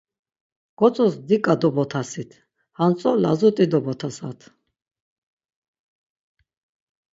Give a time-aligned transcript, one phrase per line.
[0.79, 2.31] Gotzos diǩa dobotasit,
[2.77, 4.39] hantzo lazut̆i dobotasat.